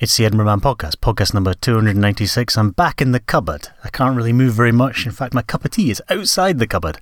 It's 0.00 0.16
the 0.16 0.24
Edinburgh 0.24 0.46
Man 0.46 0.60
podcast, 0.62 0.96
podcast 0.96 1.34
number 1.34 1.52
296. 1.52 2.56
I'm 2.56 2.70
back 2.70 3.02
in 3.02 3.12
the 3.12 3.20
cupboard. 3.20 3.68
I 3.84 3.90
can't 3.90 4.16
really 4.16 4.32
move 4.32 4.54
very 4.54 4.72
much. 4.72 5.04
In 5.04 5.12
fact, 5.12 5.34
my 5.34 5.42
cup 5.42 5.62
of 5.62 5.72
tea 5.72 5.90
is 5.90 6.00
outside 6.08 6.58
the 6.58 6.66
cupboard. 6.66 6.98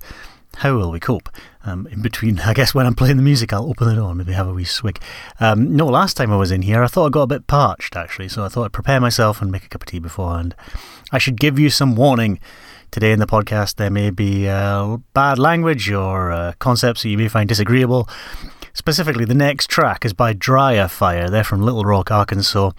How 0.57 0.75
will 0.75 0.91
we 0.91 0.99
cope? 0.99 1.29
Um, 1.63 1.87
in 1.87 2.01
between, 2.01 2.39
I 2.45 2.53
guess 2.53 2.75
when 2.75 2.85
I'm 2.85 2.95
playing 2.95 3.15
the 3.15 3.23
music, 3.23 3.53
I'll 3.53 3.69
open 3.69 3.87
the 3.87 3.95
door 3.95 4.09
and 4.09 4.17
maybe 4.17 4.33
have 4.33 4.49
a 4.49 4.53
wee 4.53 4.65
swig. 4.65 4.99
Um, 5.39 5.77
no, 5.77 5.85
last 5.85 6.17
time 6.17 6.29
I 6.29 6.35
was 6.35 6.51
in 6.51 6.61
here, 6.61 6.83
I 6.83 6.87
thought 6.87 7.05
I 7.05 7.09
got 7.09 7.21
a 7.21 7.27
bit 7.27 7.47
parched 7.47 7.95
actually, 7.95 8.27
so 8.27 8.43
I 8.43 8.49
thought 8.49 8.65
I'd 8.65 8.73
prepare 8.73 8.99
myself 8.99 9.41
and 9.41 9.49
make 9.49 9.63
a 9.63 9.69
cup 9.69 9.83
of 9.83 9.87
tea 9.87 9.99
beforehand. 9.99 10.53
I 11.13 11.19
should 11.19 11.39
give 11.39 11.57
you 11.57 11.69
some 11.69 11.95
warning. 11.95 12.37
Today 12.91 13.13
in 13.13 13.19
the 13.19 13.27
podcast, 13.27 13.75
there 13.75 13.91
may 13.91 14.09
be 14.09 14.49
uh, 14.49 14.97
bad 15.13 15.39
language 15.39 15.89
or 15.89 16.31
uh, 16.31 16.53
concepts 16.59 17.03
that 17.03 17.09
you 17.09 17.17
may 17.17 17.29
find 17.29 17.47
disagreeable. 17.47 18.09
Specifically, 18.73 19.25
the 19.25 19.33
next 19.33 19.69
track 19.69 20.05
is 20.05 20.13
by 20.13 20.33
Dryer 20.33 20.87
Fire. 20.87 21.29
They're 21.29 21.43
from 21.43 21.61
Little 21.61 21.83
Rock, 21.83 22.11
Arkansas, 22.11 22.71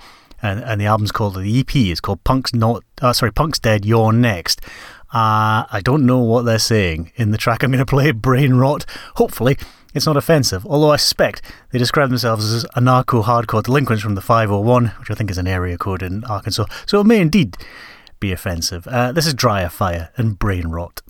and, 0.42 0.60
and 0.60 0.80
the 0.80 0.86
album's 0.86 1.12
called 1.12 1.34
the 1.34 1.60
EP 1.60 1.76
is 1.76 2.00
called 2.00 2.24
Punk's 2.24 2.54
Not. 2.54 2.82
Uh, 3.00 3.12
sorry, 3.12 3.32
Punk's 3.32 3.58
Dead. 3.58 3.84
You're 3.84 4.12
next. 4.12 4.60
Uh, 5.12 5.66
I 5.70 5.80
don't 5.82 6.06
know 6.06 6.18
what 6.18 6.42
they're 6.42 6.58
saying 6.58 7.12
in 7.16 7.32
the 7.32 7.38
track. 7.38 7.62
I'm 7.62 7.72
going 7.72 7.80
to 7.80 7.86
play 7.86 8.12
Brain 8.12 8.54
Rot. 8.54 8.86
Hopefully, 9.16 9.58
it's 9.92 10.06
not 10.06 10.16
offensive. 10.16 10.64
Although 10.66 10.92
I 10.92 10.96
suspect 10.96 11.42
they 11.72 11.78
describe 11.78 12.10
themselves 12.10 12.52
as 12.52 12.64
anarcho 12.76 13.24
hardcore 13.24 13.62
delinquents 13.62 14.02
from 14.02 14.14
the 14.14 14.20
501, 14.20 14.86
which 15.00 15.10
I 15.10 15.14
think 15.14 15.30
is 15.30 15.38
an 15.38 15.48
area 15.48 15.76
code 15.76 16.02
in 16.02 16.24
Arkansas. 16.24 16.66
So 16.86 17.00
it 17.00 17.06
may 17.06 17.20
indeed 17.20 17.56
be 18.20 18.32
offensive. 18.32 18.86
Uh, 18.86 19.12
this 19.12 19.26
is 19.26 19.34
Dryer 19.34 19.68
Fire 19.68 20.10
and 20.16 20.38
Brain 20.38 20.68
Rot. 20.68 21.00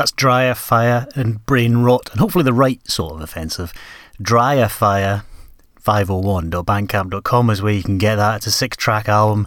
That's 0.00 0.12
Dryer 0.12 0.54
Fire 0.54 1.06
and 1.14 1.44
Brain 1.44 1.82
Rot, 1.82 2.08
and 2.10 2.20
hopefully 2.20 2.42
the 2.42 2.54
right 2.54 2.80
sort 2.88 3.12
of 3.12 3.20
offensive. 3.20 3.74
Dryer 4.18 4.66
Fire 4.66 5.24
501.bandcamp.com 5.78 7.50
is 7.50 7.60
where 7.60 7.74
you 7.74 7.82
can 7.82 7.98
get 7.98 8.16
that. 8.16 8.36
It's 8.36 8.46
a 8.46 8.50
six 8.50 8.78
track 8.78 9.10
album. 9.10 9.46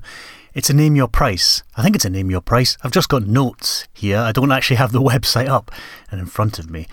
It's 0.53 0.69
a 0.69 0.75
name 0.75 0.95
your 0.95 1.07
price. 1.07 1.63
I 1.75 1.81
think 1.81 1.95
it's 1.95 2.05
a 2.05 2.09
name 2.11 2.29
your 2.29 2.39
price. 2.39 2.77
I've 2.83 2.91
just 2.91 3.09
got 3.09 3.25
notes 3.25 3.87
here. 3.93 4.19
I 4.19 4.31
don't 4.31 4.51
actually 4.51 4.75
have 4.75 4.91
the 4.91 5.01
website 5.01 5.47
up 5.47 5.71
and 6.11 6.19
in 6.19 6.27
front 6.27 6.59
of 6.59 6.69
me. 6.69 6.85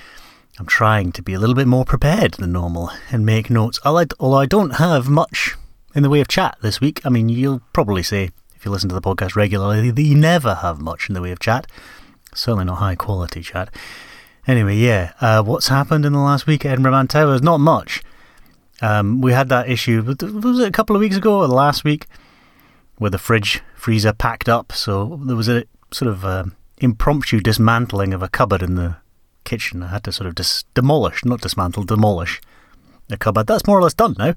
I'm 0.58 0.64
trying 0.64 1.12
to 1.12 1.22
be 1.22 1.34
a 1.34 1.38
little 1.38 1.54
bit 1.54 1.68
more 1.68 1.84
prepared 1.84 2.32
than 2.38 2.52
normal 2.52 2.90
and 3.12 3.26
make 3.26 3.50
notes. 3.50 3.78
Although 3.84 4.38
I 4.38 4.46
don't 4.46 4.76
have 4.76 5.10
much 5.10 5.54
in 5.94 6.02
the 6.02 6.08
way 6.08 6.22
of 6.22 6.28
chat 6.28 6.56
this 6.62 6.80
week. 6.80 7.02
I 7.04 7.10
mean, 7.10 7.28
you'll 7.28 7.60
probably 7.74 8.04
say, 8.04 8.30
if 8.56 8.64
you 8.64 8.70
listen 8.70 8.88
to 8.88 8.94
the 8.94 9.02
podcast 9.02 9.36
regularly, 9.36 9.90
that 9.90 10.02
you 10.02 10.14
never 10.16 10.54
have 10.54 10.80
much 10.80 11.10
in 11.10 11.14
the 11.14 11.20
way 11.20 11.30
of 11.30 11.40
chat. 11.40 11.66
Certainly 12.34 12.66
not 12.66 12.76
high 12.76 12.94
quality 12.94 13.42
chat. 13.42 13.74
Anyway, 14.46 14.76
yeah, 14.76 15.12
uh, 15.20 15.42
what's 15.42 15.68
happened 15.68 16.04
in 16.04 16.12
the 16.12 16.18
last 16.18 16.46
week 16.46 16.64
at 16.64 16.72
Edinburgh 16.72 16.92
Man 16.92 17.08
Towers? 17.08 17.42
Not 17.42 17.58
much. 17.58 18.02
Um, 18.82 19.20
we 19.20 19.32
had 19.32 19.48
that 19.50 19.68
issue, 19.68 20.02
was 20.02 20.58
it 20.58 20.68
a 20.68 20.72
couple 20.72 20.96
of 20.96 21.00
weeks 21.00 21.16
ago 21.16 21.40
or 21.40 21.46
last 21.46 21.84
week, 21.84 22.06
where 22.96 23.10
the 23.10 23.18
fridge 23.18 23.60
freezer 23.74 24.12
packed 24.12 24.48
up. 24.48 24.72
So 24.72 25.20
there 25.24 25.36
was 25.36 25.48
a 25.48 25.64
sort 25.90 26.10
of 26.10 26.24
uh, 26.24 26.44
impromptu 26.78 27.40
dismantling 27.40 28.14
of 28.14 28.22
a 28.22 28.28
cupboard 28.28 28.62
in 28.62 28.76
the 28.76 28.96
kitchen. 29.44 29.82
I 29.82 29.88
had 29.88 30.04
to 30.04 30.12
sort 30.12 30.28
of 30.28 30.34
dis- 30.34 30.64
demolish, 30.74 31.24
not 31.24 31.40
dismantle, 31.40 31.84
demolish 31.84 32.40
the 33.08 33.16
cupboard. 33.16 33.46
That's 33.46 33.66
more 33.66 33.78
or 33.78 33.82
less 33.82 33.94
done 33.94 34.14
now. 34.18 34.34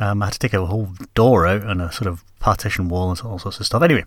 Um, 0.00 0.22
I 0.22 0.26
had 0.26 0.32
to 0.32 0.38
take 0.38 0.54
a 0.54 0.66
whole 0.66 0.90
door 1.14 1.46
out 1.46 1.62
and 1.62 1.80
a 1.80 1.92
sort 1.92 2.08
of 2.08 2.24
partition 2.40 2.88
wall 2.88 3.10
and 3.10 3.20
all 3.20 3.38
sorts 3.38 3.60
of 3.60 3.66
stuff. 3.66 3.82
Anyway, 3.82 4.04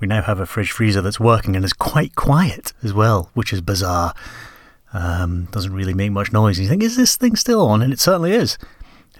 we 0.00 0.06
now 0.06 0.22
have 0.22 0.40
a 0.40 0.46
fridge 0.46 0.70
freezer 0.70 1.02
that's 1.02 1.20
working 1.20 1.56
and 1.56 1.64
is 1.64 1.72
quite 1.72 2.14
quiet 2.14 2.72
as 2.82 2.92
well, 2.92 3.30
which 3.34 3.52
is 3.52 3.60
bizarre. 3.60 4.14
Um, 4.92 5.46
doesn't 5.50 5.72
really 5.72 5.94
make 5.94 6.12
much 6.12 6.32
noise. 6.32 6.58
You 6.58 6.68
think, 6.68 6.82
is 6.82 6.96
this 6.96 7.16
thing 7.16 7.36
still 7.36 7.66
on? 7.66 7.82
And 7.82 7.92
it 7.92 8.00
certainly 8.00 8.32
is. 8.32 8.58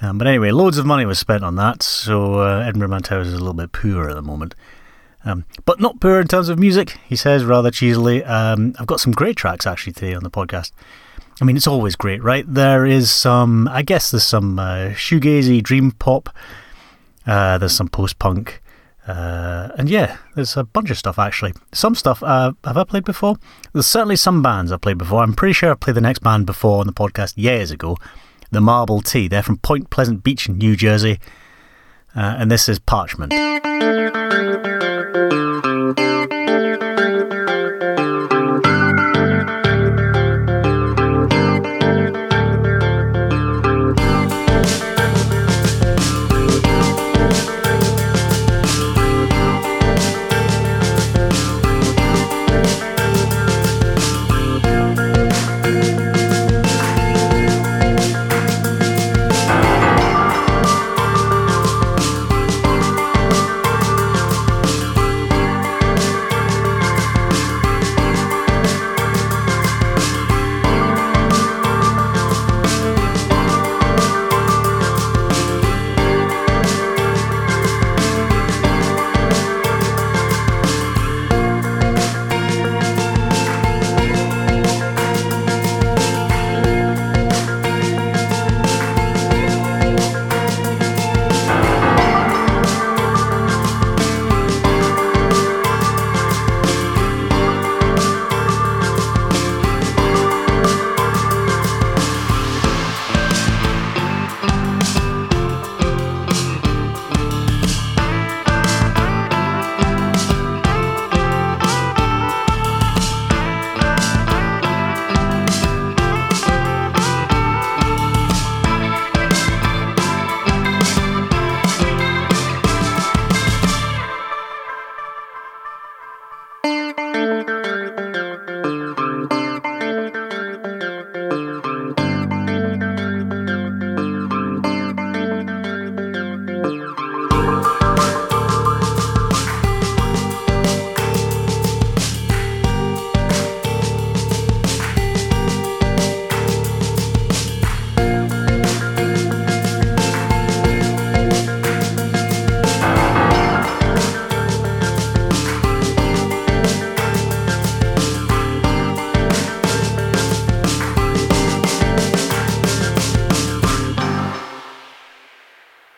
Um, 0.01 0.17
but 0.19 0.27
anyway, 0.27 0.51
loads 0.51 0.79
of 0.79 0.87
money 0.87 1.05
was 1.05 1.19
spent 1.19 1.43
on 1.43 1.57
that, 1.57 1.83
so 1.83 2.41
uh, 2.41 2.61
Edinburgh 2.61 2.89
Man 2.89 3.03
Towers 3.03 3.27
is 3.27 3.35
a 3.35 3.39
little 3.39 3.53
bit 3.53 3.73
poor 3.73 4.09
at 4.09 4.15
the 4.15 4.23
moment. 4.23 4.55
Um, 5.25 5.45
but 5.65 5.81
not 5.81 6.01
poor 6.01 6.21
in 6.21 6.29
terms 6.29 6.49
of 6.49 6.59
music, 6.59 6.97
he 7.07 7.17
says 7.17 7.45
rather 7.45 7.71
cheesily. 7.71 8.25
Um, 8.25 8.75
I've 8.79 8.87
got 8.87 9.01
some 9.01 9.13
great 9.13 9.37
tracks 9.37 9.67
actually 9.67 9.93
today 9.93 10.15
on 10.15 10.23
the 10.23 10.31
podcast. 10.31 10.71
I 11.41 11.45
mean, 11.45 11.57
it's 11.57 11.67
always 11.67 11.97
great, 11.97 12.23
right? 12.23 12.45
There 12.47 12.87
is 12.87 13.11
some, 13.11 13.69
I 13.69 13.83
guess 13.83 14.11
there's 14.11 14.25
some 14.25 14.59
uh, 14.59 14.91
shoegazy 14.91 15.63
dream 15.63 15.91
pop, 15.93 16.35
uh, 17.27 17.59
there's 17.59 17.75
some 17.75 17.89
post 17.89 18.19
punk, 18.19 18.63
uh, 19.09 19.71
and 19.79 19.89
yeah, 19.89 20.19
there's 20.35 20.57
a 20.57 20.65
bunch 20.65 20.91
of 20.91 20.99
stuff 20.99 21.19
actually. 21.19 21.55
Some 21.73 21.95
stuff 21.95 22.23
uh, 22.23 22.53
have 22.65 22.77
I 22.77 22.85
played 22.85 23.05
before? 23.05 23.37
There's 23.73 23.87
certainly 23.87 24.17
some 24.17 24.43
bands 24.43 24.71
I've 24.71 24.83
played 24.83 24.99
before. 24.99 25.23
I'm 25.23 25.33
pretty 25.33 25.55
sure 25.55 25.71
I 25.71 25.75
played 25.75 25.97
the 25.97 26.03
next 26.03 26.19
band 26.19 26.45
before 26.45 26.81
on 26.81 26.87
the 26.87 26.93
podcast 26.93 27.33
years 27.37 27.71
ago. 27.71 27.97
The 28.51 28.61
Marble 28.61 29.01
Tea. 29.01 29.27
They're 29.27 29.43
from 29.43 29.59
Point 29.59 29.89
Pleasant 29.89 30.23
Beach 30.23 30.49
in 30.49 30.59
New 30.59 30.77
Jersey. 30.77 31.21
Uh, 32.15 32.37
and 32.39 32.51
this 32.51 32.69
is 32.69 32.79
Parchment. 32.79 33.33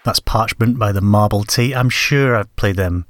That's 0.03 0.21
Parchment 0.21 0.79
by 0.79 0.93
the 0.93 1.03
Marble 1.03 1.45
Tea. 1.45 1.75
I'm 1.75 1.91
sure 1.91 2.35
I've 2.35 2.55
played 2.57 2.77
them, 2.77 3.05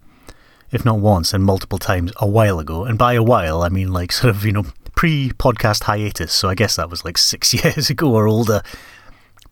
if 0.72 0.84
not 0.84 0.98
once, 0.98 1.32
and 1.32 1.44
multiple 1.44 1.78
times 1.78 2.12
a 2.16 2.26
while 2.26 2.58
ago. 2.58 2.84
And 2.84 2.98
by 2.98 3.12
a 3.14 3.22
while, 3.22 3.62
I 3.62 3.68
mean 3.68 3.92
like 3.92 4.10
sort 4.10 4.34
of, 4.34 4.44
you 4.44 4.52
know, 4.52 4.64
pre 4.96 5.30
podcast 5.30 5.84
hiatus. 5.84 6.32
So 6.32 6.48
I 6.48 6.56
guess 6.56 6.76
that 6.76 6.90
was 6.90 7.04
like 7.04 7.16
six 7.32 7.54
years 7.54 7.90
ago 7.90 8.12
or 8.12 8.26
older. 8.26 8.62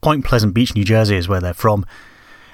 Point 0.01 0.25
Pleasant 0.25 0.55
Beach, 0.55 0.75
New 0.75 0.85
Jersey 0.85 1.17
is 1.17 1.29
where 1.29 1.41
they're 1.41 1.55
from. 1.55 1.87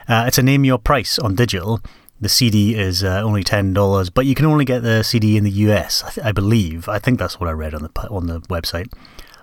Uh, 0.07 0.25
it's 0.27 0.39
a 0.39 0.43
name 0.43 0.65
your 0.65 0.79
price 0.79 1.19
on 1.19 1.35
digital. 1.35 1.81
The 2.21 2.29
CD 2.29 2.75
is 2.75 3.03
uh, 3.03 3.23
only 3.23 3.43
ten 3.43 3.73
dollars, 3.73 4.11
but 4.11 4.27
you 4.27 4.35
can 4.35 4.47
only 4.47 4.65
get 4.65 4.83
the 4.83 5.03
CD 5.03 5.37
in 5.37 5.45
the 5.45 5.51
US, 5.51 6.03
I, 6.03 6.11
th- 6.11 6.27
I, 6.27 6.33
believe. 6.33 6.89
I 6.89 6.99
think 6.99 7.19
that's 7.19 7.41
what 7.41 7.49
I 7.49 7.53
read 7.53 7.75
on 7.75 7.83
the 7.83 8.09
on 8.09 8.27
the 8.27 8.41
website. 8.43 8.93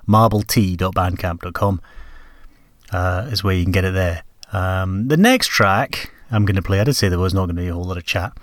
Marbletea.bandcamp.com 0.08 1.82
uh, 2.92 3.28
is 3.32 3.44
where 3.44 3.56
you 3.56 3.64
can 3.64 3.72
get 3.72 3.86
it 3.86 3.94
there. 3.94 4.24
Um, 4.52 5.08
the 5.08 5.18
next 5.18 5.48
track 5.48 6.12
I'm 6.30 6.46
going 6.46 6.56
to 6.56 6.62
play, 6.62 6.80
I 6.80 6.84
did 6.84 6.96
say 6.96 7.10
there 7.10 7.20
was 7.20 7.34
not 7.34 7.46
going 7.46 7.56
to 7.56 7.62
be 7.62 7.68
a 7.68 7.74
whole 7.74 7.84
lot 7.84 7.98
of 7.98 8.06
chat 8.06 8.38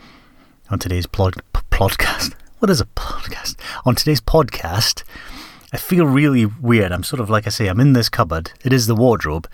on 0.71 0.79
today's 0.79 1.07
pod, 1.07 1.35
podcast. 1.71 2.35
What 2.59 2.71
is 2.71 2.81
a 2.81 2.87
podcast? 2.87 3.55
On 3.85 3.95
today's 3.95 4.21
podcast, 4.21 5.05
I 5.73 5.77
feel 5.77 6.07
really 6.07 6.45
weird. 6.45 6.91
I'm 6.91 7.05
sort 7.05 7.21
of 7.21 7.31
like 7.31 7.47
I 7.47 7.51
say, 7.51 7.69
I'm 7.69 7.79
in 7.79 7.93
this 7.93 8.09
cupboard. 8.09 8.51
It 8.65 8.73
is 8.73 8.89
the 8.89 8.97
wardrobe 8.97 9.49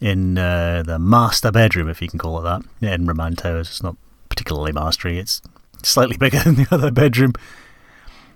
in 0.00 0.38
uh, 0.38 0.84
the 0.86 1.00
master 1.00 1.50
bedroom, 1.50 1.88
if 1.88 2.00
you 2.00 2.06
can 2.06 2.20
call 2.20 2.38
it 2.38 2.42
that. 2.42 2.62
Yeah, 2.78 2.94
in 2.94 3.06
Roman 3.06 3.34
Towers. 3.34 3.66
It's 3.66 3.82
not 3.82 3.96
particularly 4.28 4.70
mastery. 4.70 5.18
It's 5.18 5.42
slightly 5.82 6.16
bigger 6.20 6.38
than 6.38 6.54
the 6.54 6.68
other 6.70 6.92
bedroom. 6.92 7.32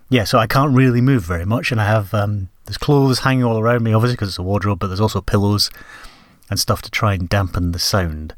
Yeah, 0.09 0.25
so 0.25 0.39
I 0.39 0.49
can't 0.49 0.75
really 0.75 1.01
move 1.01 1.23
very 1.23 1.47
much, 1.47 1.71
and 1.71 1.81
I 1.81 1.87
have 1.87 2.13
um, 2.13 2.49
there's 2.67 2.79
clothes 2.79 3.21
hanging 3.21 3.45
all 3.45 3.61
around 3.61 3.85
me, 3.85 3.93
obviously 3.93 4.15
because 4.15 4.31
it's 4.31 4.39
a 4.39 4.43
wardrobe, 4.43 4.81
but 4.81 4.89
there's 4.89 5.01
also 5.01 5.21
pillows 5.21 5.71
and 6.53 6.61
stuff 6.61 6.83
to 6.83 6.91
try 6.91 7.15
and 7.15 7.29
dampen 7.29 7.73
the 7.73 7.79
sound. 7.79 8.35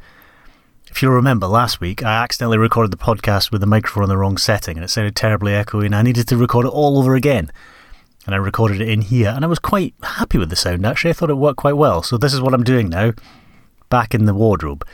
If 0.88 1.02
you'll 1.02 1.12
remember 1.12 1.48
last 1.48 1.80
week, 1.80 2.04
I 2.04 2.22
accidentally 2.22 2.56
recorded 2.56 2.92
the 2.92 2.96
podcast 2.96 3.50
with 3.50 3.60
the 3.60 3.66
microphone 3.66 4.04
on 4.04 4.08
the 4.08 4.16
wrong 4.16 4.38
setting 4.38 4.76
and 4.76 4.84
it 4.84 4.88
sounded 4.88 5.16
terribly 5.16 5.50
echoey, 5.50 5.86
and 5.86 5.94
I 5.94 6.02
needed 6.02 6.28
to 6.28 6.36
record 6.36 6.64
it 6.64 6.72
all 6.72 6.96
over 6.98 7.16
again. 7.16 7.50
And 8.24 8.34
I 8.34 8.38
recorded 8.38 8.80
it 8.80 8.88
in 8.88 9.02
here, 9.02 9.28
and 9.28 9.44
I 9.44 9.48
was 9.48 9.58
quite 9.58 9.94
happy 10.02 10.38
with 10.38 10.48
the 10.48 10.56
sound 10.56 10.86
actually. 10.86 11.10
I 11.10 11.14
thought 11.14 11.28
it 11.28 11.34
worked 11.34 11.58
quite 11.58 11.76
well. 11.76 12.02
So, 12.02 12.16
this 12.16 12.32
is 12.32 12.40
what 12.40 12.54
I'm 12.54 12.62
doing 12.62 12.88
now, 12.88 13.12
back 13.90 14.14
in 14.14 14.24
the 14.24 14.32
wardrobe. 14.32 14.86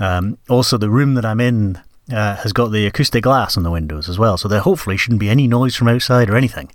Um, 0.00 0.38
also, 0.48 0.78
the 0.78 0.90
room 0.90 1.14
that 1.14 1.24
I'm 1.24 1.40
in 1.40 1.78
uh, 2.10 2.36
has 2.36 2.52
got 2.52 2.72
the 2.72 2.86
acoustic 2.86 3.22
glass 3.22 3.56
on 3.56 3.62
the 3.62 3.70
windows 3.70 4.08
as 4.08 4.18
well, 4.18 4.38
so 4.38 4.48
there 4.48 4.60
hopefully 4.60 4.96
shouldn't 4.96 5.20
be 5.20 5.28
any 5.28 5.46
noise 5.46 5.76
from 5.76 5.88
outside 5.88 6.30
or 6.30 6.36
anything. 6.36 6.72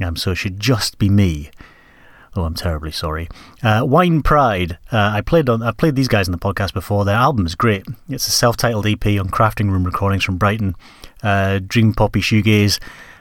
Um, 0.00 0.16
so, 0.16 0.30
it 0.30 0.36
should 0.36 0.60
just 0.60 0.98
be 0.98 1.10
me. 1.10 1.50
Oh, 2.36 2.42
I'm 2.44 2.54
terribly 2.54 2.90
sorry. 2.90 3.28
Uh, 3.62 3.82
Wine 3.86 4.20
Pride. 4.22 4.78
Uh, 4.90 5.12
I 5.14 5.20
played 5.20 5.48
on. 5.48 5.62
I 5.62 5.70
played 5.70 5.94
these 5.94 6.08
guys 6.08 6.26
in 6.26 6.32
the 6.32 6.38
podcast 6.38 6.72
before. 6.72 7.04
Their 7.04 7.14
album 7.16 7.46
is 7.46 7.54
great. 7.54 7.86
It's 8.08 8.26
a 8.26 8.32
self-titled 8.32 8.86
EP 8.86 9.06
on 9.06 9.30
Crafting 9.30 9.70
Room 9.70 9.84
Recordings 9.84 10.24
from 10.24 10.36
Brighton. 10.36 10.74
Uh, 11.22 11.60
Dream 11.66 11.94
Poppy 11.94 12.20
Shoegaze. 12.20 12.80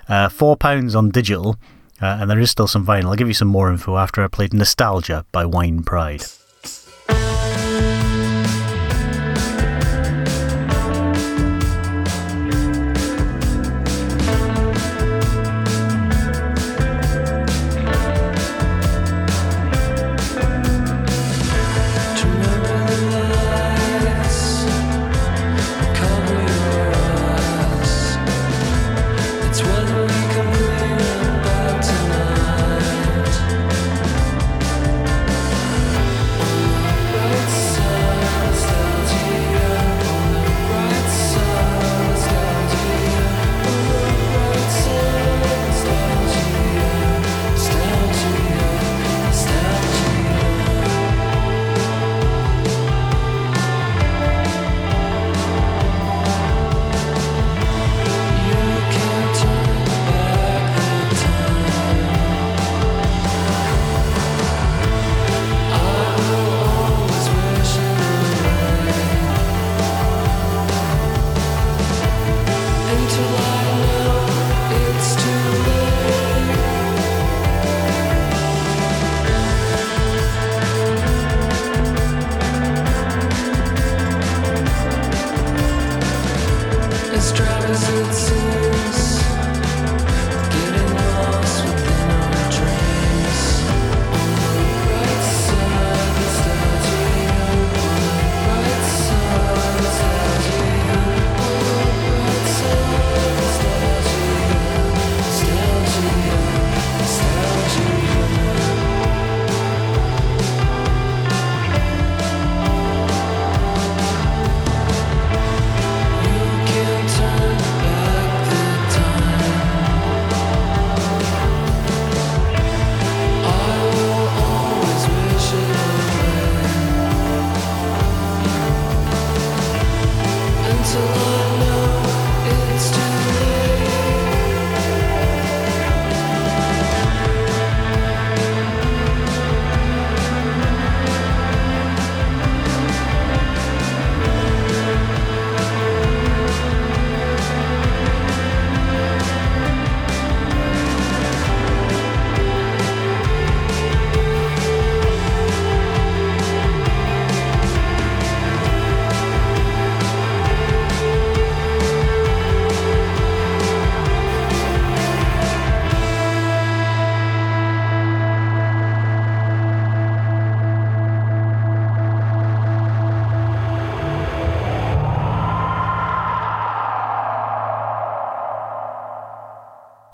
Uh, 0.10 0.30
four 0.30 0.58
pounds 0.58 0.96
on 0.96 1.10
digital, 1.10 1.58
uh, 2.02 2.18
and 2.20 2.30
there 2.30 2.40
is 2.40 2.52
still 2.52 2.68
some 2.68 2.86
vinyl. 2.86 3.06
I'll 3.06 3.16
give 3.16 3.28
you 3.28 3.34
some 3.34 3.48
more 3.48 3.72
info 3.72 3.98
after 3.98 4.24
I 4.24 4.28
played 4.28 4.54
Nostalgia 4.54 5.26
by 5.32 5.46
Wine 5.46 5.84
Pride. 5.84 6.24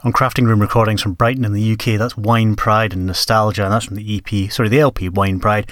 On 0.09 0.13
Crafting 0.13 0.47
Room 0.47 0.59
recordings 0.59 1.03
from 1.03 1.13
Brighton 1.13 1.45
in 1.45 1.53
the 1.53 1.73
UK. 1.73 1.99
That's 1.99 2.17
Wine 2.17 2.55
Pride 2.55 2.93
and 2.93 3.05
Nostalgia, 3.05 3.63
and 3.63 3.71
that's 3.71 3.85
from 3.85 3.95
the 3.95 4.17
EP, 4.17 4.51
sorry, 4.51 4.67
the 4.67 4.79
LP 4.79 5.07
Wine 5.07 5.39
Pride. 5.39 5.69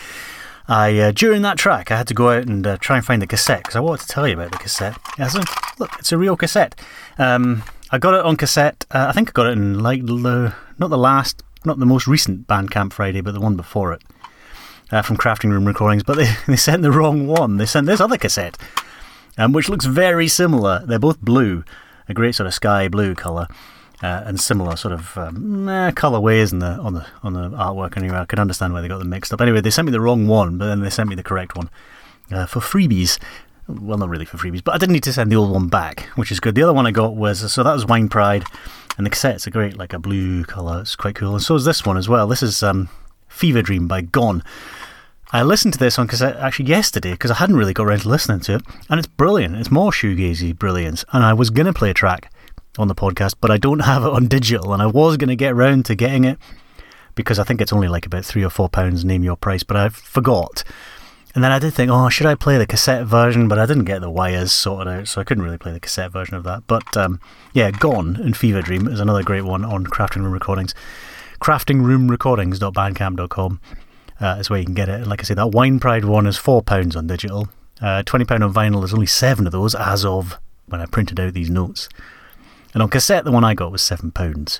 I 0.67 0.99
uh, 0.99 1.11
during 1.11 1.41
that 1.41 1.57
track, 1.57 1.89
I 1.89 1.97
had 1.97 2.07
to 2.09 2.13
go 2.13 2.29
out 2.29 2.43
and 2.43 2.67
uh, 2.67 2.77
try 2.77 2.97
and 2.97 3.05
find 3.05 3.19
the 3.19 3.25
cassette 3.25 3.63
because 3.63 3.75
I 3.75 3.79
wanted 3.79 4.01
to 4.01 4.07
tell 4.09 4.27
you 4.27 4.35
about 4.35 4.51
the 4.51 4.59
cassette. 4.59 4.95
Yeah, 5.17 5.27
so, 5.29 5.41
look, 5.79 5.89
it's 5.97 6.11
a 6.11 6.19
real 6.19 6.37
cassette. 6.37 6.79
Um, 7.17 7.63
I 7.91 7.97
got 7.97 8.13
it 8.13 8.25
on 8.25 8.35
cassette. 8.35 8.85
Uh, 8.91 9.07
I 9.09 9.11
think 9.11 9.29
I 9.29 9.31
got 9.31 9.47
it 9.47 9.53
in 9.53 9.79
like 9.79 10.05
the, 10.05 10.53
not 10.77 10.89
the 10.91 10.97
last, 10.99 11.41
not 11.65 11.79
the 11.79 11.85
most 11.87 12.05
recent 12.05 12.45
Bandcamp 12.47 12.93
Friday, 12.93 13.21
but 13.21 13.33
the 13.33 13.39
one 13.41 13.55
before 13.55 13.91
it. 13.93 14.03
uh, 14.91 15.01
from 15.01 15.17
Crafting 15.17 15.49
Room 15.51 15.65
Recordings, 15.65 16.03
but 16.03 16.15
they, 16.17 16.31
they 16.47 16.55
sent 16.57 16.83
the 16.83 16.91
wrong 16.91 17.25
one. 17.25 17.57
They 17.57 17.65
sent 17.65 17.87
this 17.87 17.99
other 17.99 18.17
cassette, 18.17 18.55
um, 19.35 19.51
which 19.51 19.67
looks 19.67 19.85
very 19.85 20.27
similar. 20.27 20.83
They're 20.85 20.99
both 20.99 21.21
blue, 21.21 21.63
a 22.07 22.13
great 22.13 22.35
sort 22.35 22.45
of 22.45 22.53
sky 22.53 22.87
blue 22.87 23.15
colour. 23.15 23.47
Uh, 24.03 24.21
and 24.25 24.39
similar 24.39 24.75
sort 24.75 24.93
of 24.93 25.17
um, 25.17 25.67
eh, 25.67 25.89
colorways 25.89 26.53
in 26.53 26.59
the 26.59 26.67
on 26.67 26.93
the 26.93 27.05
on 27.23 27.33
the 27.33 27.49
artwork. 27.49 27.97
Anyway, 27.97 28.15
I 28.15 28.25
can 28.25 28.37
understand 28.37 28.71
why 28.71 28.81
they 28.81 28.87
got 28.87 28.99
them 28.99 29.09
mixed 29.09 29.33
up. 29.33 29.41
Anyway, 29.41 29.59
they 29.59 29.71
sent 29.71 29.87
me 29.87 29.91
the 29.91 29.99
wrong 29.99 30.27
one, 30.27 30.59
but 30.59 30.67
then 30.67 30.81
they 30.81 30.91
sent 30.91 31.09
me 31.09 31.15
the 31.15 31.23
correct 31.23 31.57
one 31.57 31.71
uh, 32.31 32.45
for 32.45 32.59
freebies. 32.59 33.17
Well, 33.67 33.97
not 33.97 34.09
really 34.09 34.25
for 34.25 34.37
freebies, 34.37 34.63
but 34.63 34.75
I 34.75 34.77
didn't 34.77 34.93
need 34.93 35.03
to 35.03 35.13
send 35.13 35.31
the 35.31 35.35
old 35.35 35.51
one 35.51 35.67
back, 35.67 36.01
which 36.15 36.31
is 36.31 36.39
good. 36.39 36.53
The 36.53 36.61
other 36.61 36.73
one 36.73 36.85
I 36.85 36.91
got 36.91 37.15
was 37.15 37.51
so 37.51 37.63
that 37.63 37.73
was 37.73 37.87
Wine 37.87 38.07
Pride, 38.07 38.43
and 38.97 39.05
the 39.05 39.09
cassette's 39.09 39.47
a 39.47 39.51
great 39.51 39.77
like 39.77 39.93
a 39.93 39.99
blue 39.99 40.43
color. 40.43 40.81
It's 40.81 40.95
quite 40.95 41.15
cool, 41.15 41.33
and 41.33 41.41
so 41.41 41.55
is 41.55 41.65
this 41.65 41.83
one 41.83 41.97
as 41.97 42.07
well. 42.07 42.27
This 42.27 42.43
is 42.43 42.61
um, 42.61 42.89
Fever 43.27 43.63
Dream 43.63 43.87
by 43.87 44.01
Gone. 44.01 44.43
I 45.31 45.41
listened 45.41 45.73
to 45.73 45.79
this 45.79 45.97
on 45.99 46.07
cassette 46.07 46.37
actually 46.37 46.69
yesterday 46.69 47.11
because 47.11 47.31
I 47.31 47.35
hadn't 47.35 47.57
really 47.57 47.73
got 47.73 47.87
around 47.87 48.01
to 48.01 48.09
listening 48.09 48.41
to 48.41 48.55
it, 48.55 48.61
and 48.89 48.99
it's 48.99 49.07
brilliant. 49.07 49.55
It's 49.55 49.71
more 49.71 49.91
shoegazy 49.91 50.57
brilliance, 50.57 51.03
and 51.11 51.23
I 51.23 51.33
was 51.33 51.49
to 51.49 51.73
play 51.73 51.89
a 51.89 51.95
track 51.95 52.31
on 52.77 52.87
the 52.87 52.95
podcast, 52.95 53.35
but 53.41 53.51
I 53.51 53.57
don't 53.57 53.79
have 53.79 54.03
it 54.03 54.11
on 54.11 54.27
digital, 54.27 54.73
and 54.73 54.81
I 54.81 54.87
was 54.87 55.17
going 55.17 55.29
to 55.29 55.35
get 55.35 55.53
around 55.53 55.85
to 55.85 55.95
getting 55.95 56.23
it 56.23 56.37
because 57.15 57.39
I 57.39 57.43
think 57.43 57.61
it's 57.61 57.73
only 57.73 57.87
like 57.87 58.05
about 58.05 58.25
three 58.25 58.43
or 58.43 58.49
four 58.49 58.69
pounds, 58.69 59.03
name 59.03 59.23
your 59.23 59.35
price, 59.35 59.63
but 59.63 59.75
I 59.75 59.89
forgot. 59.89 60.63
And 61.35 61.43
then 61.43 61.51
I 61.51 61.59
did 61.59 61.73
think, 61.73 61.91
oh, 61.91 62.09
should 62.09 62.25
I 62.25 62.35
play 62.35 62.57
the 62.57 62.65
cassette 62.65 63.05
version? 63.05 63.47
But 63.47 63.59
I 63.59 63.65
didn't 63.65 63.85
get 63.85 64.01
the 64.01 64.09
wires 64.09 64.51
sorted 64.51 64.87
out, 64.87 65.07
so 65.07 65.21
I 65.21 65.23
couldn't 65.23 65.43
really 65.43 65.57
play 65.57 65.71
the 65.71 65.79
cassette 65.79 66.11
version 66.11 66.35
of 66.35 66.43
that. 66.45 66.63
But 66.67 66.97
um, 66.97 67.19
yeah, 67.53 67.71
Gone 67.71 68.15
and 68.15 68.35
Fever 68.35 68.61
Dream 68.61 68.87
is 68.87 68.99
another 68.99 69.23
great 69.23 69.43
one 69.43 69.65
on 69.65 69.85
Crafting 69.85 70.23
Room 70.23 70.31
Recordings. 70.31 70.73
CraftingRoomRecordings.bandcamp.com 71.41 73.61
uh, 74.19 74.37
is 74.39 74.49
where 74.49 74.59
you 74.59 74.65
can 74.65 74.73
get 74.73 74.89
it. 74.89 74.95
And 74.95 75.07
like 75.07 75.21
I 75.21 75.25
say, 75.25 75.35
that 75.35 75.51
Wine 75.51 75.79
Pride 75.79 76.05
one 76.05 76.25
is 76.25 76.37
£4 76.37 76.95
on 76.95 77.07
digital. 77.07 77.49
Uh, 77.79 78.01
£20 78.03 78.43
on 78.43 78.53
vinyl, 78.53 78.79
there's 78.79 78.93
only 78.93 79.05
seven 79.05 79.45
of 79.45 79.51
those 79.51 79.75
as 79.75 80.03
of 80.03 80.39
when 80.65 80.81
I 80.81 80.87
printed 80.87 81.19
out 81.19 81.33
these 81.33 81.49
notes. 81.49 81.89
And 82.77 82.83
on 82.83 82.89
cassette, 82.89 83.23
the 83.23 83.31
one 83.31 83.43
I 83.43 83.55
got 83.55 83.71
was 83.71 83.81
£7. 83.81 84.59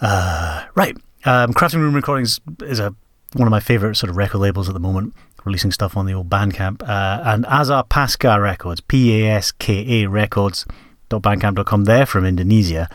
Uh, 0.00 0.64
right. 0.76 0.96
Um, 1.24 1.52
Crafting 1.52 1.80
Room 1.80 1.96
Recordings 1.96 2.38
is 2.60 2.78
a 2.78 2.94
one 3.32 3.48
of 3.48 3.50
my 3.50 3.58
favourite 3.58 3.96
sort 3.96 4.08
of 4.08 4.16
record 4.16 4.38
labels 4.38 4.68
at 4.68 4.72
the 4.72 4.78
moment, 4.78 5.12
releasing 5.44 5.72
stuff 5.72 5.96
on 5.96 6.06
the 6.06 6.12
old 6.12 6.30
Bandcamp. 6.30 6.80
Uh, 6.88 7.20
and 7.24 7.44
as 7.48 7.70
are 7.70 7.82
Paska 7.82 8.40
Records, 8.40 8.80
P 8.80 9.20
A 9.20 9.32
S 9.32 9.50
K 9.50 10.04
A 10.04 10.08
Records.bandcamp.com, 10.08 11.86
they're 11.86 12.06
from 12.06 12.24
Indonesia. 12.24 12.88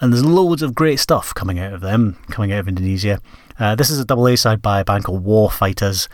And 0.00 0.12
there's 0.12 0.24
loads 0.24 0.62
of 0.62 0.74
great 0.74 0.98
stuff 0.98 1.32
coming 1.32 1.60
out 1.60 1.72
of 1.72 1.82
them, 1.82 2.16
coming 2.30 2.52
out 2.52 2.58
of 2.58 2.66
Indonesia. 2.66 3.20
Uh, 3.60 3.76
this 3.76 3.90
is 3.90 4.00
a 4.00 4.04
double 4.04 4.26
A 4.26 4.34
side 4.34 4.60
by 4.60 4.80
a 4.80 4.84
band 4.84 5.04
called 5.04 5.22
War 5.22 5.52
Fighters. 5.52 6.08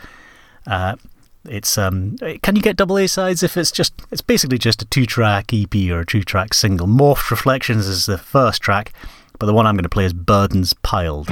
Uh, 0.67 0.97
it's 1.45 1.77
um, 1.77 2.17
can 2.41 2.55
you 2.55 2.61
get 2.61 2.77
double 2.77 2.97
A 2.97 3.07
sides 3.07 3.43
if 3.43 3.57
it's 3.57 3.71
just 3.71 3.93
it's 4.11 4.21
basically 4.21 4.57
just 4.57 4.81
a 4.81 4.85
two 4.85 5.05
track 5.05 5.53
EP 5.53 5.75
or 5.89 6.01
a 6.01 6.05
two 6.05 6.23
track 6.23 6.53
single. 6.53 6.87
Morphed 6.87 7.29
Reflections 7.31 7.87
is 7.87 8.05
the 8.05 8.17
first 8.17 8.61
track, 8.61 8.93
but 9.39 9.45
the 9.45 9.53
one 9.53 9.65
I'm 9.65 9.75
going 9.75 9.83
to 9.83 9.89
play 9.89 10.05
is 10.05 10.13
Burdens 10.13 10.73
Piled. 10.83 11.29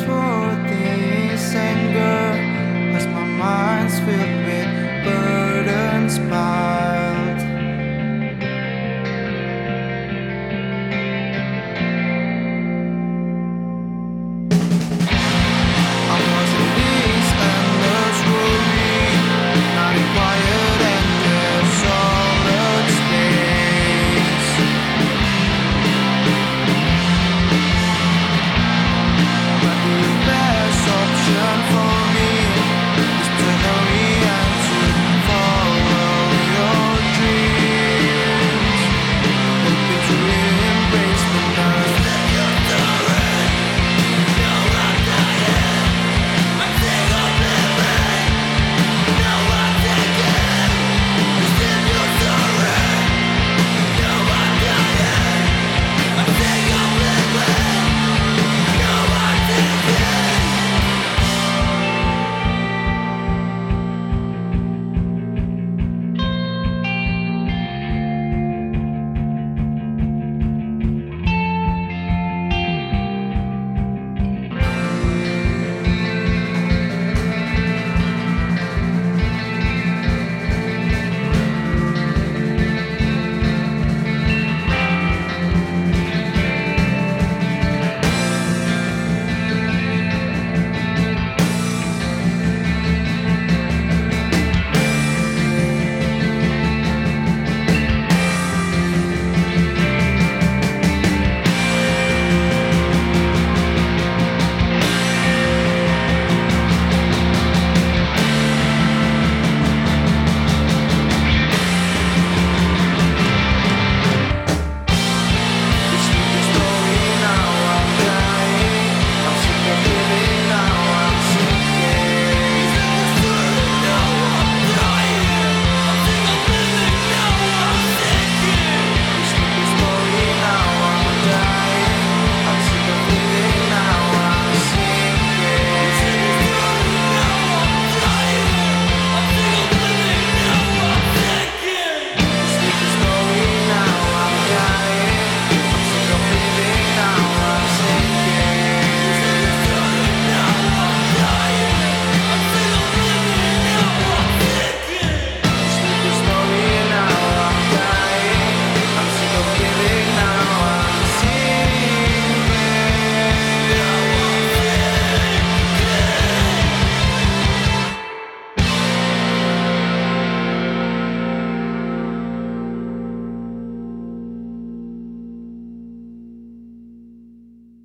for 0.00 0.58
this 0.66 1.54
anger 1.54 2.96
as 2.96 3.06
my 3.06 3.24
mind's 3.24 3.98
filled 4.00 4.33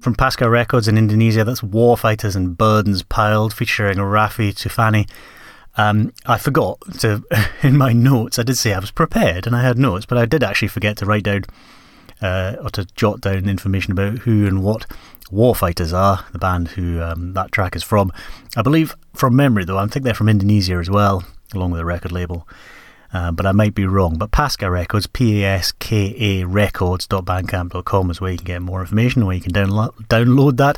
from 0.10 0.15
Paska 0.15 0.50
Records 0.50 0.88
in 0.88 0.98
Indonesia. 0.98 1.43
That's 1.43 1.62
Warfighters 1.62 2.36
and 2.36 2.58
Burdens 2.58 3.04
Piled, 3.04 3.54
featuring 3.54 3.98
Rafif 3.98 4.56
Taufani. 4.56 5.08
Um, 5.78 6.13
I 6.26 6.39
forgot 6.39 6.80
to, 7.02 7.24
in 7.62 7.78
my 7.78 7.93
notes, 7.93 8.39
I 8.39 8.43
did 8.43 8.56
say 8.56 8.74
I 8.74 8.80
was 8.80 8.89
prepared 8.89 9.45
and 9.45 9.56
I 9.56 9.62
had 9.62 9.78
notes, 9.78 10.08
but 10.08 10.17
I 10.17 10.26
did 10.26 10.41
actually 10.41 10.69
forget 10.69 10.98
to 10.98 11.06
write 11.06 11.26
down 11.26 11.43
uh, 12.24 12.56
or 12.60 12.72
to 12.72 12.86
jot 12.95 13.22
down 13.22 13.48
information 13.48 13.91
about 13.91 14.19
who 14.19 14.48
and 14.48 14.63
what 14.63 14.88
Warfighters 15.32 15.93
are, 15.93 16.26
the 16.32 16.39
band 16.39 16.69
who 16.69 17.04
um, 17.04 17.34
that 17.34 17.52
track 17.52 17.76
is 17.76 17.84
from. 17.84 18.12
I 18.58 18.63
believe, 18.63 18.95
from 19.13 19.36
memory 19.36 19.63
though, 19.63 19.78
I 19.78 19.86
think 19.86 20.06
they're 20.06 20.15
from 20.15 20.28
Indonesia 20.28 20.78
as 20.78 20.89
well, 20.89 21.24
along 21.54 21.69
with 21.69 21.82
the 21.82 21.86
record 21.86 22.12
label. 22.12 22.48
Uh, 23.12 23.32
but 23.32 23.45
I 23.45 23.52
might 23.52 23.74
be 23.74 23.86
wrong. 23.86 24.17
But 24.17 24.32
Paska 24.32 24.72
Records, 24.72 25.08
P 25.08 25.43
A 25.43 25.48
S 25.48 25.72
K 25.72 26.15
A 26.19 26.45
Records.bandcamp.com 26.45 28.12
is 28.12 28.22
where 28.22 28.32
you 28.32 28.38
can 28.38 28.45
get 28.45 28.62
more 28.62 28.82
information, 28.82 29.26
where 29.26 29.36
you 29.36 29.41
can 29.41 29.54
download 29.54 29.93
download 30.08 30.58
that. 30.58 30.78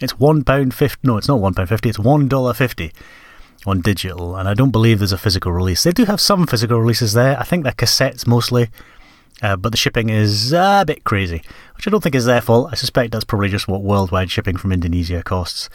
It's 0.00 0.12
£1.50. 0.14 0.96
No, 1.04 1.16
it's 1.16 1.28
not 1.28 1.40
£1.50, 1.40 1.86
it's 1.86 1.98
$1.50 1.98 2.92
on 3.66 3.80
digital. 3.80 4.36
And 4.36 4.48
I 4.48 4.54
don't 4.54 4.72
believe 4.72 4.98
there's 4.98 5.12
a 5.12 5.18
physical 5.18 5.52
release. 5.52 5.84
They 5.84 5.92
do 5.92 6.04
have 6.06 6.20
some 6.20 6.46
physical 6.46 6.80
releases 6.80 7.12
there. 7.12 7.38
I 7.38 7.44
think 7.44 7.62
they're 7.62 7.72
cassettes 7.72 8.26
mostly. 8.26 8.68
Uh, 9.40 9.56
but 9.56 9.72
the 9.72 9.78
shipping 9.78 10.08
is 10.08 10.52
a 10.52 10.84
bit 10.86 11.02
crazy, 11.02 11.42
which 11.76 11.86
I 11.86 11.90
don't 11.90 12.00
think 12.02 12.14
is 12.14 12.26
their 12.26 12.40
fault. 12.40 12.68
I 12.70 12.76
suspect 12.76 13.12
that's 13.12 13.24
probably 13.24 13.48
just 13.48 13.66
what 13.66 13.82
worldwide 13.82 14.30
shipping 14.30 14.56
from 14.56 14.72
Indonesia 14.72 15.22
costs. 15.22 15.68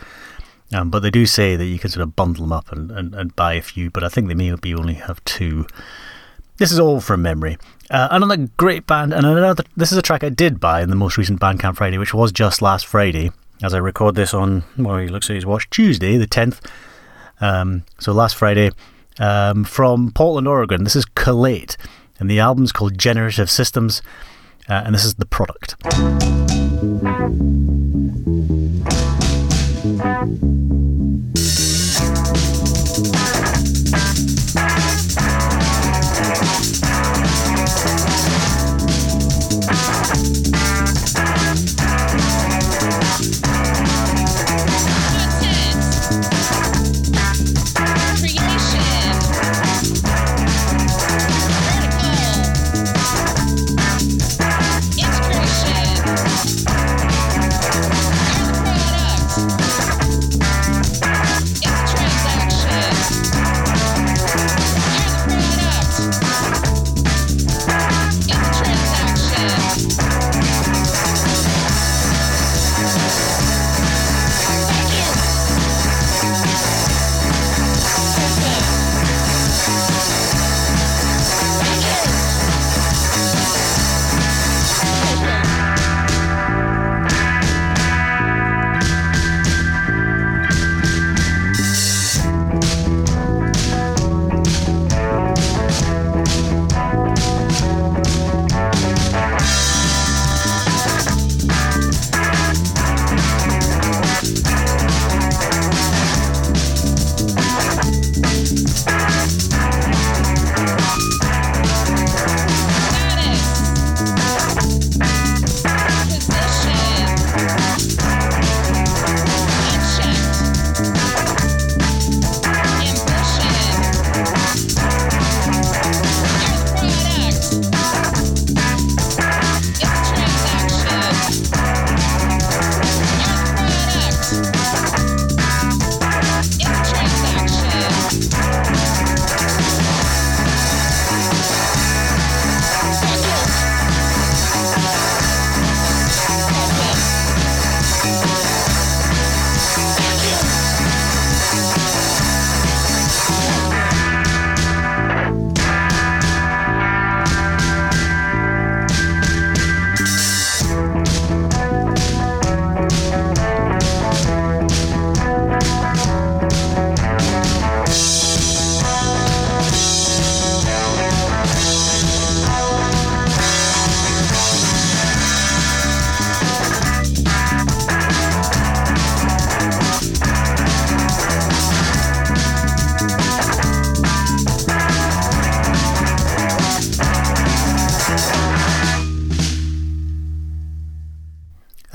Um, 0.73 0.89
but 0.89 0.99
they 0.99 1.09
do 1.09 1.25
say 1.25 1.55
that 1.55 1.65
you 1.65 1.79
can 1.79 1.89
sort 1.89 2.03
of 2.03 2.15
bundle 2.15 2.43
them 2.43 2.51
up 2.51 2.71
and, 2.71 2.91
and, 2.91 3.15
and 3.15 3.35
buy 3.35 3.53
a 3.53 3.61
few, 3.61 3.89
but 3.89 4.03
I 4.03 4.09
think 4.09 4.27
they 4.27 4.33
may 4.33 4.53
be 4.55 4.73
only 4.73 4.95
have 4.95 5.23
two. 5.23 5.65
This 6.57 6.71
is 6.71 6.79
all 6.79 6.99
from 6.99 7.21
memory. 7.21 7.57
Uh, 7.89 8.09
another 8.11 8.49
great 8.57 8.85
band, 8.85 9.13
and 9.13 9.25
another. 9.25 9.63
This 9.77 9.91
is 9.91 9.97
a 9.97 10.01
track 10.01 10.23
I 10.23 10.29
did 10.29 10.59
buy 10.59 10.81
in 10.81 10.89
the 10.89 10.95
most 10.95 11.17
recent 11.17 11.39
Bandcamp 11.39 11.77
Friday, 11.77 11.97
which 11.97 12.13
was 12.13 12.31
just 12.31 12.61
last 12.61 12.85
Friday, 12.85 13.31
as 13.63 13.73
I 13.73 13.77
record 13.77 14.15
this 14.15 14.33
on. 14.33 14.63
Well, 14.77 14.97
he 14.97 15.07
looks 15.07 15.29
at 15.29 15.35
his 15.35 15.45
watch. 15.45 15.69
Tuesday, 15.69 16.17
the 16.17 16.27
tenth. 16.27 16.59
Um, 17.39 17.83
so 17.99 18.11
last 18.11 18.35
Friday, 18.35 18.71
um, 19.19 19.63
from 19.63 20.11
Portland, 20.11 20.47
Oregon. 20.47 20.83
This 20.83 20.95
is 20.95 21.05
Collate, 21.05 21.77
and 22.19 22.29
the 22.29 22.39
album's 22.39 22.71
called 22.73 22.97
Generative 22.97 23.49
Systems, 23.49 24.01
uh, 24.67 24.81
and 24.85 24.93
this 24.93 25.05
is 25.05 25.15
the 25.15 25.25
product. 25.25 25.75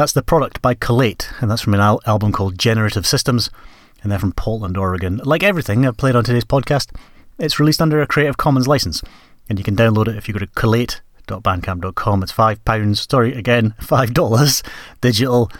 That's 0.02 0.14
the 0.14 0.22
product 0.24 0.60
by 0.60 0.74
Collate, 0.74 1.30
and 1.40 1.48
that's 1.48 1.62
from 1.62 1.74
an 1.74 1.80
al- 1.80 2.00
album 2.06 2.32
called 2.32 2.58
Generative 2.58 3.06
Systems, 3.06 3.50
and 4.02 4.10
they're 4.10 4.18
from 4.18 4.32
Portland, 4.32 4.76
Oregon. 4.76 5.20
Like 5.22 5.44
everything 5.44 5.86
I've 5.86 5.96
played 5.96 6.16
on 6.16 6.24
today's 6.24 6.44
podcast, 6.44 6.90
it's 7.38 7.60
released 7.60 7.80
under 7.80 8.02
a 8.02 8.06
Creative 8.08 8.36
Commons 8.36 8.66
license, 8.66 9.00
and 9.48 9.60
you 9.60 9.64
can 9.64 9.76
download 9.76 10.08
it 10.08 10.16
if 10.16 10.26
you 10.26 10.34
go 10.34 10.40
to 10.40 10.48
collate.bandcamp.com. 10.48 12.22
It's 12.24 12.32
£5, 12.32 13.10
sorry, 13.10 13.32
again, 13.34 13.76
$5 13.80 14.62
digital. 15.00 15.52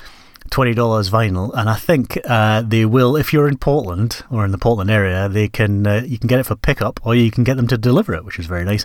$20 0.51 0.75
vinyl, 0.75 1.53
and 1.55 1.71
I 1.71 1.77
think 1.77 2.19
uh, 2.25 2.63
they 2.63 2.85
will, 2.85 3.17
if 3.17 3.33
you're 3.33 3.47
in 3.47 3.59
Portland 3.59 4.25
or 4.29 4.45
in 4.45 4.51
the 4.51 4.59
Portland 4.59 4.91
area, 4.91 5.29
they 5.29 5.49
can 5.49 5.87
uh, 5.87 6.03
you 6.05 6.19
can 6.19 6.27
get 6.27 6.41
it 6.41 6.47
for 6.47 6.57
pickup 6.57 7.01
or 7.07 7.15
you 7.15 7.31
can 7.31 7.45
get 7.45 7.57
them 7.57 7.69
to 7.69 7.79
deliver 7.79 8.13
it, 8.13 8.25
which 8.25 8.39
is 8.41 8.47
very 8.47 8.65
nice. 8.65 8.85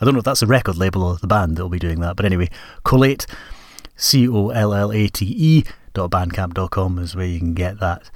I 0.00 0.04
don't 0.04 0.14
know 0.14 0.20
if 0.20 0.24
that's 0.24 0.40
the 0.40 0.46
record 0.46 0.76
label 0.76 1.02
or 1.02 1.16
the 1.16 1.26
band 1.26 1.56
that 1.56 1.62
will 1.62 1.70
be 1.70 1.80
doing 1.80 1.98
that, 2.00 2.14
but 2.14 2.24
anyway, 2.24 2.50
Collate 2.84 3.26
C 3.98 4.26
O 4.28 4.48
L 4.48 4.72
L 4.72 4.90
A 4.90 5.08
T 5.08 5.26
E 5.26 5.64
dot 5.92 6.10
bandcamp.com 6.10 6.98
is 6.98 7.14
where 7.14 7.26
you 7.26 7.38
can 7.38 7.52
get 7.52 7.78
that. 7.80 8.10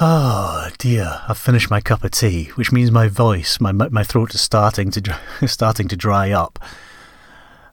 Oh 0.00 0.70
dear, 0.78 1.20
I've 1.28 1.36
finished 1.36 1.70
my 1.70 1.82
cup 1.82 2.02
of 2.02 2.12
tea, 2.12 2.44
which 2.54 2.72
means 2.72 2.90
my 2.90 3.08
voice, 3.08 3.60
my 3.60 3.72
my 3.72 4.04
throat 4.04 4.34
is 4.34 4.40
starting 4.40 4.90
to 4.92 5.20
starting 5.46 5.86
to 5.88 5.96
dry 5.96 6.30
up. 6.30 6.58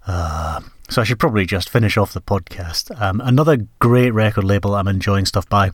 Uh, 0.06 0.60
so 0.90 1.02
I 1.02 1.06
should 1.06 1.20
probably 1.20 1.46
just 1.46 1.70
finish 1.70 1.96
off 1.98 2.14
the 2.14 2.22
podcast. 2.22 2.92
Um, 3.00 3.22
another 3.22 3.68
great 3.78 4.10
record 4.12 4.44
label 4.44 4.74
I'm 4.76 4.88
enjoying 4.88 5.28
stuff 5.28 5.48
by 5.48 5.70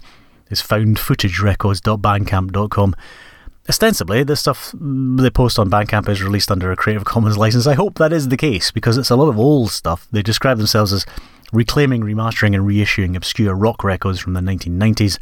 is 0.49 0.61
foundfootagerecords.bandcamp.com. 0.61 2.95
Ostensibly, 3.67 4.23
the 4.23 4.35
stuff 4.35 4.75
they 4.79 5.31
post 5.31 5.57
on 5.57 5.71
Bandcamp 5.71 6.07
is 6.09 6.21
released 6.21 6.51
under 6.51 6.71
a 6.71 6.75
Creative 6.75 7.05
Commons 7.05 7.37
license. 7.37 7.65
I 7.65 7.73
hope 7.73 7.97
that 7.97 8.13
is 8.13 8.27
the 8.27 8.37
case 8.37 8.69
because 8.69 8.95
it's 8.97 9.09
a 9.09 9.15
lot 9.15 9.29
of 9.29 9.39
old 9.39 9.71
stuff. 9.71 10.07
They 10.11 10.21
describe 10.21 10.57
themselves 10.57 10.93
as 10.93 11.05
reclaiming, 11.51 12.01
remastering, 12.01 12.55
and 12.55 12.67
reissuing 12.67 13.15
obscure 13.15 13.55
rock 13.55 13.83
records 13.83 14.19
from 14.19 14.33
the 14.33 14.41
1990s. 14.41 15.17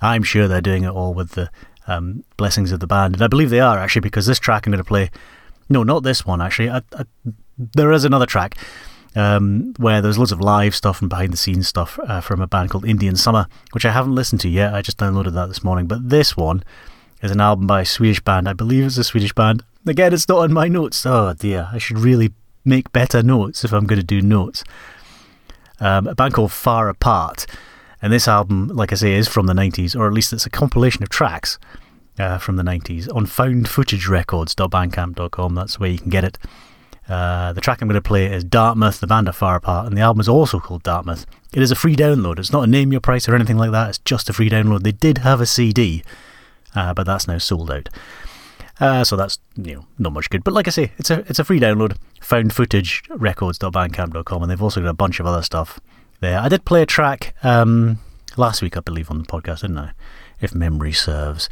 I'm 0.00 0.22
sure 0.22 0.48
they're 0.48 0.60
doing 0.60 0.84
it 0.84 0.90
all 0.90 1.14
with 1.14 1.32
the 1.32 1.50
um, 1.86 2.24
blessings 2.36 2.72
of 2.72 2.80
the 2.80 2.86
band, 2.86 3.14
and 3.14 3.22
I 3.22 3.28
believe 3.28 3.50
they 3.50 3.60
are 3.60 3.78
actually 3.78 4.00
because 4.00 4.26
this 4.26 4.38
track 4.38 4.66
I'm 4.66 4.72
going 4.72 4.82
to 4.82 4.88
play. 4.88 5.10
No, 5.68 5.82
not 5.82 6.02
this 6.02 6.26
one 6.26 6.42
actually. 6.42 6.70
I, 6.70 6.82
I, 6.96 7.04
there 7.56 7.92
is 7.92 8.04
another 8.04 8.26
track 8.26 8.56
um, 9.14 9.74
where 9.78 10.00
there's 10.00 10.18
loads 10.18 10.32
of 10.32 10.40
live 10.40 10.74
stuff 10.74 11.00
and 11.00 11.08
behind 11.08 11.32
the 11.32 11.36
scenes 11.36 11.68
stuff 11.68 11.98
uh, 12.06 12.20
from 12.20 12.40
a 12.40 12.46
band 12.46 12.70
called 12.70 12.84
Indian 12.84 13.16
Summer, 13.16 13.46
which 13.72 13.84
I 13.84 13.92
haven't 13.92 14.14
listened 14.14 14.40
to 14.42 14.48
yet. 14.48 14.74
I 14.74 14.82
just 14.82 14.98
downloaded 14.98 15.34
that 15.34 15.46
this 15.46 15.64
morning. 15.64 15.86
But 15.86 16.08
this 16.08 16.36
one 16.36 16.62
is 17.22 17.30
an 17.30 17.40
album 17.40 17.66
by 17.66 17.82
a 17.82 17.86
Swedish 17.86 18.20
band. 18.20 18.48
I 18.48 18.52
believe 18.52 18.84
it's 18.84 18.98
a 18.98 19.04
Swedish 19.04 19.32
band. 19.32 19.64
Again, 19.86 20.12
it's 20.12 20.28
not 20.28 20.38
on 20.38 20.52
my 20.52 20.68
notes. 20.68 21.04
Oh 21.06 21.34
dear, 21.34 21.68
I 21.72 21.78
should 21.78 21.98
really 21.98 22.32
make 22.64 22.92
better 22.92 23.22
notes 23.22 23.64
if 23.64 23.72
I'm 23.72 23.86
going 23.86 24.00
to 24.00 24.06
do 24.06 24.22
notes. 24.22 24.64
Um, 25.82 26.06
a 26.06 26.14
band 26.14 26.32
called 26.34 26.52
Far 26.52 26.88
Apart. 26.88 27.46
And 28.00 28.12
this 28.12 28.28
album, 28.28 28.68
like 28.68 28.92
I 28.92 28.94
say, 28.94 29.14
is 29.14 29.26
from 29.26 29.46
the 29.46 29.52
90s, 29.52 29.96
or 29.96 30.06
at 30.06 30.12
least 30.12 30.32
it's 30.32 30.46
a 30.46 30.50
compilation 30.50 31.02
of 31.02 31.08
tracks 31.08 31.58
uh, 32.18 32.38
from 32.38 32.54
the 32.56 32.62
90s 32.62 33.12
on 33.14 33.26
foundfootagerecords.bandcamp.com. 33.26 35.54
That's 35.54 35.80
where 35.80 35.90
you 35.90 35.98
can 35.98 36.10
get 36.10 36.24
it. 36.24 36.38
Uh, 37.08 37.52
the 37.52 37.60
track 37.60 37.82
I'm 37.82 37.88
going 37.88 38.00
to 38.00 38.00
play 38.00 38.26
is 38.26 38.44
Dartmouth, 38.44 39.00
the 39.00 39.08
band 39.08 39.28
are 39.28 39.32
far 39.32 39.56
apart, 39.56 39.88
and 39.88 39.96
the 39.96 40.02
album 40.02 40.20
is 40.20 40.28
also 40.28 40.60
called 40.60 40.84
Dartmouth. 40.84 41.26
It 41.52 41.60
is 41.60 41.72
a 41.72 41.76
free 41.76 41.96
download. 41.96 42.38
It's 42.38 42.52
not 42.52 42.62
a 42.62 42.68
name 42.68 42.92
your 42.92 43.00
price 43.00 43.28
or 43.28 43.34
anything 43.34 43.58
like 43.58 43.72
that. 43.72 43.88
It's 43.88 43.98
just 43.98 44.30
a 44.30 44.32
free 44.32 44.48
download. 44.48 44.84
They 44.84 44.92
did 44.92 45.18
have 45.18 45.40
a 45.40 45.46
CD, 45.46 46.04
uh, 46.76 46.94
but 46.94 47.02
that's 47.04 47.26
now 47.26 47.38
sold 47.38 47.72
out. 47.72 47.88
Uh, 48.80 49.04
so 49.04 49.16
that's 49.16 49.38
you 49.56 49.74
know 49.74 49.84
not 49.98 50.12
much 50.12 50.30
good. 50.30 50.44
But 50.44 50.54
like 50.54 50.66
I 50.66 50.70
say, 50.70 50.92
it's 50.96 51.10
a 51.10 51.18
it's 51.28 51.38
a 51.38 51.44
free 51.44 51.60
download. 51.60 51.98
Foundfootagerecords.bandcamp.com, 52.22 54.42
and 54.42 54.50
they've 54.50 54.62
also 54.62 54.80
got 54.80 54.88
a 54.88 54.94
bunch 54.94 55.20
of 55.20 55.26
other 55.26 55.42
stuff 55.42 55.80
there. 56.20 56.38
I 56.38 56.48
did 56.48 56.64
play 56.64 56.82
a 56.82 56.86
track 56.86 57.34
um, 57.42 57.98
last 58.36 58.62
week, 58.62 58.76
I 58.76 58.80
believe, 58.80 59.10
on 59.10 59.18
the 59.18 59.24
podcast, 59.24 59.62
didn't 59.62 59.78
I? 59.78 59.92
If 60.40 60.54
memory 60.54 60.92
serves. 60.92 61.48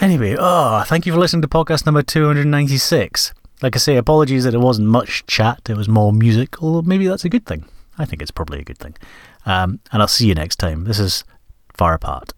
Anyway, 0.00 0.36
oh, 0.38 0.84
thank 0.86 1.06
you 1.06 1.12
for 1.12 1.18
listening 1.18 1.42
to 1.42 1.48
podcast 1.48 1.86
number 1.86 2.02
296. 2.02 3.34
Like 3.62 3.74
I 3.74 3.78
say, 3.78 3.96
apologies 3.96 4.44
that 4.44 4.54
it 4.54 4.58
wasn't 4.58 4.88
much 4.88 5.24
chat, 5.26 5.60
it 5.68 5.76
was 5.76 5.88
more 5.88 6.12
music, 6.12 6.62
although 6.62 6.86
maybe 6.86 7.06
that's 7.06 7.24
a 7.24 7.30
good 7.30 7.46
thing. 7.46 7.64
I 7.98 8.04
think 8.04 8.20
it's 8.20 8.30
probably 8.30 8.60
a 8.60 8.64
good 8.64 8.78
thing. 8.78 8.94
Um, 9.46 9.80
and 9.92 10.02
I'll 10.02 10.08
see 10.08 10.26
you 10.26 10.34
next 10.34 10.56
time. 10.56 10.84
This 10.84 10.98
is 10.98 11.24
Far 11.74 11.94
Apart. 11.94 12.32